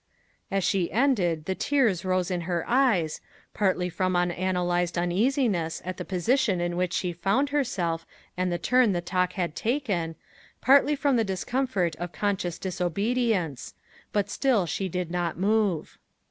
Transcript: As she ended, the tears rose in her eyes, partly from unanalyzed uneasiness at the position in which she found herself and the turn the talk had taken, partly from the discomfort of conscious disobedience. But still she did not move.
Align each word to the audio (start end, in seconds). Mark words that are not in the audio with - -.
As 0.49 0.63
she 0.63 0.91
ended, 0.91 1.45
the 1.45 1.53
tears 1.53 2.03
rose 2.03 2.31
in 2.31 2.41
her 2.49 2.65
eyes, 2.67 3.21
partly 3.53 3.87
from 3.87 4.15
unanalyzed 4.15 4.97
uneasiness 4.97 5.79
at 5.85 5.97
the 5.97 6.05
position 6.05 6.59
in 6.59 6.75
which 6.75 6.91
she 6.93 7.13
found 7.13 7.49
herself 7.49 8.07
and 8.35 8.51
the 8.51 8.57
turn 8.57 8.93
the 8.93 9.01
talk 9.01 9.33
had 9.33 9.55
taken, 9.55 10.15
partly 10.59 10.95
from 10.95 11.17
the 11.17 11.23
discomfort 11.23 11.95
of 11.97 12.13
conscious 12.13 12.57
disobedience. 12.57 13.75
But 14.11 14.31
still 14.31 14.65
she 14.65 14.89
did 14.89 15.11
not 15.11 15.37
move. 15.37 15.99